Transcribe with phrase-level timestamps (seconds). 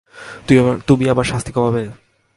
[0.87, 1.83] তুমি আমার শাস্তি কমাবে?